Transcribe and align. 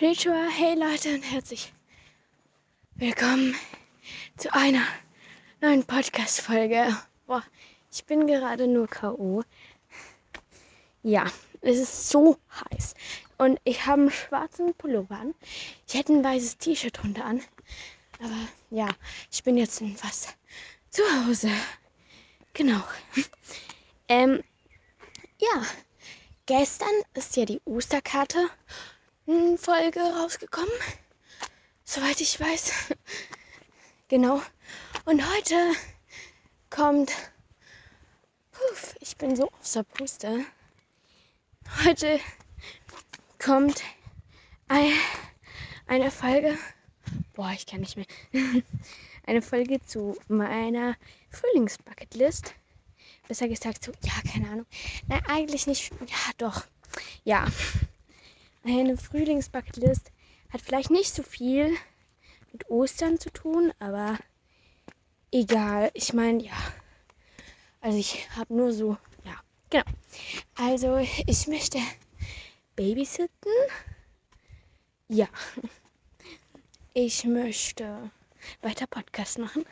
Konnichiwa, 0.00 0.48
hey 0.48 0.76
Leute 0.76 1.14
und 1.14 1.22
herzlich 1.30 1.74
willkommen 2.94 3.54
zu 4.38 4.50
einer 4.54 4.82
neuen 5.60 5.84
Podcast-Folge. 5.84 6.96
Boah, 7.26 7.44
ich 7.92 8.06
bin 8.06 8.26
gerade 8.26 8.66
nur 8.66 8.88
K.O. 8.88 9.42
Ja, 11.02 11.26
es 11.60 11.76
ist 11.76 12.08
so 12.08 12.38
heiß. 12.50 12.94
Und 13.36 13.60
ich 13.64 13.84
habe 13.84 14.00
einen 14.00 14.10
schwarzen 14.10 14.72
Pullover 14.72 15.16
an. 15.16 15.34
Ich 15.86 15.92
hätte 15.92 16.14
ein 16.14 16.24
weißes 16.24 16.56
T-Shirt 16.56 16.96
drunter 16.96 17.26
an. 17.26 17.42
Aber 18.20 18.48
ja, 18.70 18.88
ich 19.30 19.44
bin 19.44 19.58
jetzt 19.58 19.82
fast 19.96 20.34
zu 20.88 21.02
Hause. 21.02 21.50
Genau. 22.54 22.82
Ähm, 24.08 24.42
ja, 25.38 25.62
gestern 26.46 26.88
ist 27.12 27.36
ja 27.36 27.44
die 27.44 27.60
Osterkarte 27.66 28.48
Folge 29.58 30.00
rausgekommen. 30.00 30.72
Soweit 31.84 32.20
ich 32.20 32.40
weiß. 32.40 32.72
genau. 34.08 34.42
Und 35.04 35.22
heute 35.34 35.72
kommt. 36.68 37.12
Puff, 38.50 38.96
ich 39.00 39.16
bin 39.16 39.36
so 39.36 39.46
auf 39.46 39.72
der 39.72 39.84
Puste. 39.84 40.44
Heute 41.84 42.18
kommt 43.38 43.82
eine 45.86 46.10
Folge. 46.10 46.58
Boah, 47.34 47.52
ich 47.52 47.66
kann 47.66 47.80
nicht 47.80 47.96
mehr. 47.96 48.06
eine 49.26 49.42
Folge 49.42 49.80
zu 49.80 50.16
meiner 50.28 50.96
Frühlingsbucketlist. 51.30 52.54
Besser 53.28 53.48
gesagt 53.48 53.84
so, 53.84 53.92
ja, 54.02 54.32
keine 54.32 54.48
Ahnung. 54.48 54.66
Nein, 55.06 55.22
eigentlich 55.28 55.66
nicht. 55.68 55.92
Ja, 56.00 56.32
doch. 56.38 56.64
Ja. 57.22 57.46
Eine 58.62 58.96
Frühlingsbucketlist 58.98 60.12
hat 60.50 60.60
vielleicht 60.60 60.90
nicht 60.90 61.14
so 61.14 61.22
viel 61.22 61.74
mit 62.52 62.68
Ostern 62.68 63.18
zu 63.18 63.30
tun, 63.30 63.72
aber 63.78 64.18
egal. 65.32 65.90
Ich 65.94 66.12
meine, 66.12 66.42
ja. 66.42 66.56
Also 67.80 67.98
ich 67.98 68.28
habe 68.36 68.54
nur 68.54 68.72
so, 68.72 68.98
ja, 69.24 69.40
genau. 69.70 69.84
Also 70.56 70.98
ich 70.98 71.46
möchte 71.46 71.78
babysitten. 72.76 73.52
Ja. 75.08 75.28
Ich 76.92 77.24
möchte 77.24 78.10
weiter 78.60 78.86
Podcast 78.86 79.38
machen. 79.38 79.64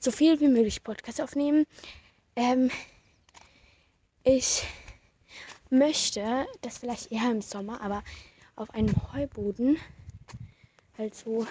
So 0.00 0.10
viel 0.10 0.38
wie 0.40 0.48
möglich 0.48 0.82
Podcast 0.82 1.20
aufnehmen. 1.20 1.66
Ähm, 2.36 2.70
ich 4.22 4.64
möchte 5.70 6.46
das 6.60 6.78
vielleicht 6.78 7.10
eher 7.10 7.30
im 7.30 7.40
Sommer, 7.42 7.80
aber 7.80 8.02
auf 8.56 8.70
einem 8.70 8.94
Heuboden 9.12 9.78
halt 10.96 11.14
so 11.14 11.46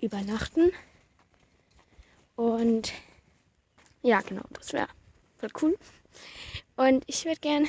übernachten. 0.00 0.72
Und 2.34 2.92
ja, 4.02 4.20
genau, 4.20 4.44
das 4.52 4.72
wäre 4.72 4.88
voll 5.38 5.50
cool. 5.62 5.78
Und 6.76 7.04
ich 7.06 7.24
würde 7.24 7.40
gerne 7.40 7.68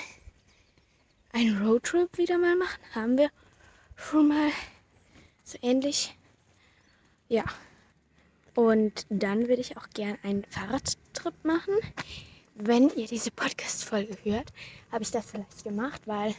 einen 1.32 1.62
Roadtrip 1.66 2.18
wieder 2.18 2.38
mal 2.38 2.56
machen. 2.56 2.82
Haben 2.94 3.18
wir 3.18 3.30
schon 3.96 4.28
mal 4.28 4.52
so 5.44 5.58
ähnlich. 5.62 6.18
Ja. 7.30 7.46
Und 8.56 9.06
dann 9.10 9.48
würde 9.48 9.62
ich 9.62 9.78
auch 9.78 9.90
gerne 9.92 10.18
einen 10.24 10.44
Fahrradtrip 10.46 11.44
machen. 11.44 11.76
Wenn 12.56 12.90
ihr 12.90 13.08
diese 13.08 13.30
Podcast-Folge 13.30 14.18
hört, 14.24 14.52
habe 14.92 15.04
ich 15.04 15.12
das 15.12 15.30
vielleicht 15.30 15.64
gemacht, 15.64 16.02
weil 16.06 16.34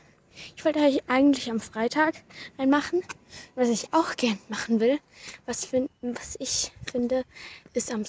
ich 0.57 0.65
wollte 0.65 0.81
eigentlich 1.09 1.51
am 1.51 1.61
Freitag 1.61 2.15
einen 2.57 2.71
machen. 2.71 3.03
Was 3.55 3.69
ich 3.69 3.93
auch 3.93 4.17
gern 4.17 4.39
machen 4.49 4.81
will, 4.81 4.99
was, 5.47 5.65
find, 5.65 5.91
was 6.01 6.37
ich 6.39 6.73
finde, 6.91 7.25
ist 7.75 7.93
am 7.93 8.05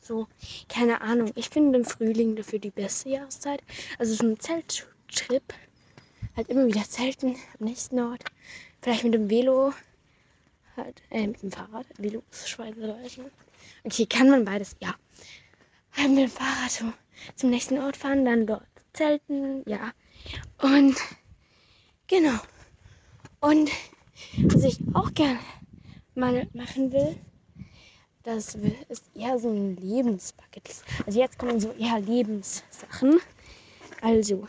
so, 0.00 0.28
keine 0.68 1.00
Ahnung. 1.00 1.32
Ich 1.34 1.48
finde 1.48 1.78
den 1.78 1.86
Frühling 1.86 2.36
dafür 2.36 2.58
die 2.58 2.70
beste 2.70 3.08
Jahreszeit. 3.08 3.62
Also 3.98 4.14
so 4.14 4.26
ein 4.26 4.38
Zelttrip. 4.38 5.54
Halt 6.36 6.48
immer 6.48 6.66
wieder 6.66 6.84
zelten 6.84 7.36
am 7.58 7.66
nächsten 7.66 7.98
Ort. 8.00 8.22
Vielleicht 8.82 9.04
mit 9.04 9.14
dem 9.14 9.30
Velo. 9.30 9.72
Halt, 10.76 11.00
äh, 11.10 11.26
mit 11.26 11.42
dem 11.42 11.52
Fahrrad. 11.52 11.86
Velo 11.96 12.22
ist 12.30 12.50
Schweizerdeutsch. 12.50 13.16
Ne? 13.16 13.30
Okay, 13.84 14.04
kann 14.04 14.28
man 14.28 14.44
beides, 14.44 14.76
ja. 14.80 14.94
Halt 15.96 16.10
mit 16.10 16.18
dem 16.18 16.30
Fahrrad 16.30 16.84
zum 17.36 17.50
nächsten 17.50 17.78
Ort 17.78 17.96
fahren, 17.96 18.24
dann 18.26 18.46
dort 18.46 18.66
zelten, 18.92 19.62
ja. 19.66 19.92
Und 20.58 20.96
Genau. 22.06 22.38
Und 23.40 23.70
was 24.36 24.64
ich 24.64 24.78
auch 24.92 25.12
gerne 25.14 25.38
mal 26.14 26.46
machen 26.52 26.92
will, 26.92 27.16
das 28.22 28.56
ist 28.88 29.10
eher 29.14 29.38
so 29.38 29.48
ein 29.48 29.76
Lebensbucket. 29.76 30.82
Also 31.06 31.20
jetzt 31.20 31.38
kommen 31.38 31.60
so 31.60 31.72
eher 31.72 32.00
Lebenssachen. 32.00 33.20
Also 34.02 34.46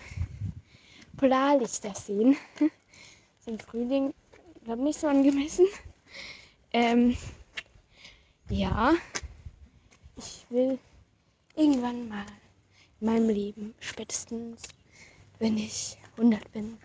Polarlichter 1.18 1.94
sehen. 1.96 2.36
Im 3.46 3.60
Frühling, 3.60 4.14
glaube 4.66 4.84
nicht 4.84 5.00
so 5.00 5.08
angemessen. 5.08 5.68
Ähm, 6.74 7.16
ja, 8.50 8.94
ich 10.18 10.46
will 10.50 10.78
irgendwann 11.56 12.10
mal 12.10 12.26
in 13.00 13.08
meinem 13.08 13.30
Leben, 13.30 13.76
spätestens 13.80 14.64
wenn 15.40 15.58
ich 15.58 15.98
100 16.18 16.52
bin, 16.52 16.78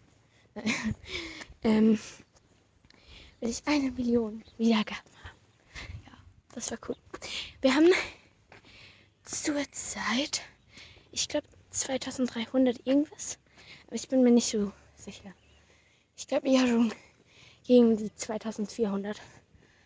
ähm, 1.62 1.98
will 3.41 3.48
ich 3.48 3.62
eine 3.66 3.91
Million 3.91 4.44
Wiedergaben 4.59 5.12
haben. 5.25 5.38
Ja, 6.06 6.12
das 6.54 6.71
war 6.71 6.78
cool. 6.88 6.97
Wir 7.60 7.75
haben 7.75 7.91
zurzeit, 9.25 10.43
ich 11.12 11.28
glaube 11.28 11.47
2300 11.71 12.87
irgendwas, 12.87 13.38
aber 13.87 13.97
ich 13.97 14.09
bin 14.09 14.22
mir 14.22 14.31
nicht 14.31 14.48
so 14.48 14.72
sicher. 14.97 15.32
Ich 16.16 16.26
glaube 16.26 16.48
eher 16.48 16.66
schon 16.66 16.92
gegen 17.65 17.97
die 17.97 18.15
2400. 18.15 19.21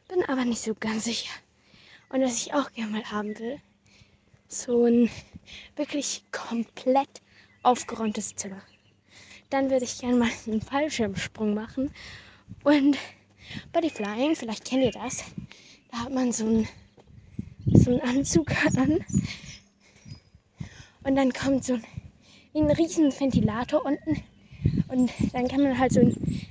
Bin 0.08 0.24
aber 0.24 0.44
nicht 0.44 0.62
so 0.62 0.74
ganz 0.74 1.04
sicher. 1.04 1.32
Und 2.08 2.22
was 2.22 2.38
ich 2.38 2.54
auch 2.54 2.72
gerne 2.72 2.92
mal 2.92 3.10
haben 3.10 3.38
will, 3.38 3.60
so 4.48 4.84
ein 4.84 5.10
wirklich 5.76 6.24
komplett 6.30 7.22
aufgeräumtes 7.62 8.34
Zimmer. 8.36 8.62
Dann 9.50 9.71
würde 9.71 9.84
ich 9.84 9.99
gerne 9.99 10.16
mal 10.16 10.31
einen 10.47 10.60
Fallschirmsprung 10.60 11.55
machen. 11.55 11.93
Und 12.62 12.99
Bodyflying, 13.72 14.37
vielleicht 14.37 14.65
kennt 14.65 14.84
ihr 14.84 14.93
das. 14.93 15.25
Da 15.91 15.99
hat 16.00 16.12
man 16.12 16.32
so 16.32 16.47
einen, 16.47 16.69
so 17.66 17.91
einen 17.91 18.00
Anzug 18.00 18.50
an. 18.77 19.04
Und 21.04 21.16
dann 21.16 21.33
kommt 21.33 21.65
so 21.65 21.75
ein, 21.75 21.84
ein 22.54 22.71
riesen 22.71 23.12
Ventilator 23.12 23.84
unten. 23.84 24.22
Und 24.88 25.12
dann 25.33 25.49
kann 25.49 25.62
man 25.62 25.78
halt 25.78 25.93
so 25.93 26.00
in 26.00 26.47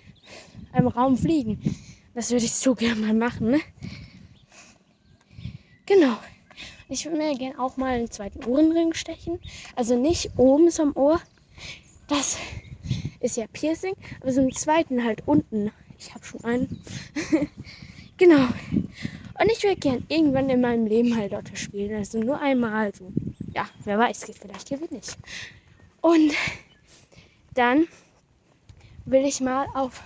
einem 0.71 0.87
Raum 0.87 1.17
fliegen. 1.17 1.59
Das 2.13 2.29
würde 2.29 2.45
ich 2.45 2.53
so 2.53 2.75
gerne 2.75 3.01
mal 3.01 3.13
machen. 3.13 3.51
Ne? 3.51 3.59
Genau. 5.85 6.17
Ich 6.89 7.05
würde 7.05 7.17
mir 7.17 7.35
gerne 7.35 7.59
auch 7.59 7.77
mal 7.77 7.93
einen 7.93 8.11
zweiten 8.11 8.43
Ohrenring 8.45 8.93
stechen. 8.93 9.39
Also 9.75 9.97
nicht 9.97 10.31
oben 10.37 10.69
zum 10.69 10.95
Ohr. 10.95 11.19
Das 12.07 12.37
ist 13.23 13.37
ja 13.37 13.45
Piercing, 13.51 13.95
aber 14.21 14.31
so 14.31 14.41
einen 14.41 14.51
zweiten 14.51 15.03
halt 15.03 15.23
unten. 15.25 15.71
Ich 15.97 16.13
habe 16.13 16.25
schon 16.25 16.43
einen. 16.43 16.81
genau. 18.17 18.47
Und 19.39 19.51
ich 19.51 19.63
würde 19.63 19.77
gern 19.77 20.05
irgendwann 20.09 20.49
in 20.49 20.61
meinem 20.61 20.85
Leben 20.85 21.15
halt 21.17 21.33
dort 21.33 21.57
spielen. 21.57 21.95
Also 21.95 22.19
nur 22.19 22.39
einmal 22.39 22.93
so. 22.93 23.11
Ja, 23.55 23.67
wer 23.83 23.97
weiß, 23.97 24.25
vielleicht 24.39 24.69
gewinne 24.69 24.99
ich. 25.01 25.15
Und 26.01 26.33
dann 27.53 27.87
will 29.05 29.25
ich 29.25 29.39
mal 29.41 29.67
auf 29.73 30.03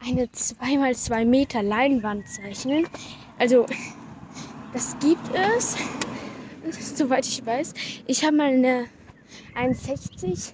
eine 0.00 0.26
2x2 0.26 1.24
Meter 1.24 1.62
Leinwand 1.62 2.28
zeichnen. 2.28 2.86
Also, 3.38 3.66
das 4.72 4.96
gibt 5.00 5.34
es, 5.34 5.76
soweit 6.96 7.26
ich 7.26 7.44
weiß. 7.44 7.74
Ich 8.06 8.24
habe 8.24 8.36
mal 8.36 8.52
eine 8.52 8.86
1,60 9.54 10.52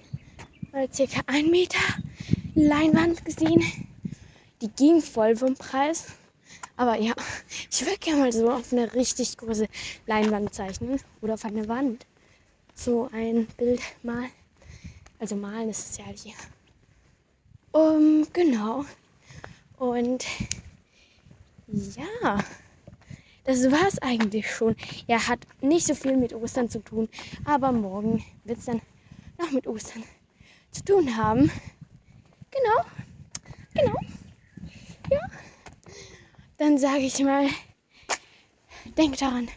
oder 0.75 0.91
circa 0.91 1.21
ein 1.27 1.49
Meter 1.49 1.79
Leinwand 2.53 3.23
gesehen. 3.23 3.63
Die 4.61 4.69
ging 4.69 5.01
voll 5.01 5.35
vom 5.35 5.55
Preis. 5.55 6.07
Aber 6.75 6.97
ja, 6.97 7.13
ich 7.71 7.85
würde 7.85 7.97
gerne 7.97 8.19
mal 8.19 8.33
so 8.33 8.51
auf 8.51 8.73
eine 8.73 8.93
richtig 8.93 9.37
große 9.37 9.67
Leinwand 10.05 10.53
zeichnen 10.53 10.99
oder 11.21 11.35
auf 11.35 11.45
eine 11.45 11.67
Wand 11.69 12.05
so 12.73 13.09
ein 13.13 13.47
Bild 13.57 13.79
mal. 14.03 14.27
Also 15.17 15.37
malen 15.37 15.69
ist 15.69 15.91
es 15.91 15.97
ja 15.97 16.05
hier. 16.13 16.33
Um, 17.71 18.27
genau. 18.33 18.83
Und 19.77 20.25
ja, 21.67 22.43
das 23.45 23.71
war 23.71 23.87
es 23.87 24.01
eigentlich 24.01 24.51
schon. 24.51 24.75
Ja, 25.07 25.25
hat 25.25 25.39
nicht 25.61 25.87
so 25.87 25.95
viel 25.95 26.17
mit 26.17 26.33
Ostern 26.33 26.69
zu 26.69 26.79
tun, 26.79 27.07
aber 27.45 27.71
morgen 27.71 28.25
wird 28.43 28.59
es 28.59 28.65
dann 28.65 28.81
noch 29.37 29.51
mit 29.51 29.67
Ostern 29.67 30.03
zu 30.75 30.83
tun 30.83 31.15
haben. 31.15 31.49
Genau, 32.51 32.85
genau. 33.73 35.19
dann 36.57 36.77
sage 36.77 36.99
ich 36.99 37.19
mal, 37.23 37.47
denk 38.97 39.17
daran, 39.17 39.47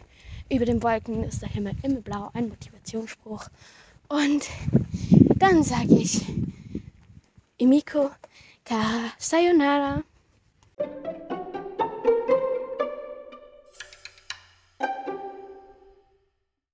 über 0.51 0.65
den 0.65 0.83
Wolken 0.83 1.25
ist 1.25 1.43
der 1.43 1.49
Himmel 1.49 1.75
immer 1.83 2.01
blau, 2.01 2.31
ein 2.35 2.49
Motivationsspruch. 2.49 3.49
Und 4.09 4.49
dann 5.37 5.63
sage 5.63 5.95
ich, 5.95 6.25
Imiko, 7.59 8.11
Kara, 8.65 9.13
Sayonara. 9.19 10.03